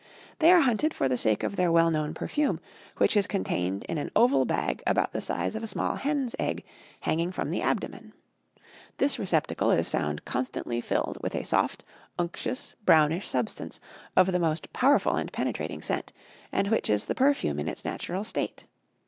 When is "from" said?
7.31-7.51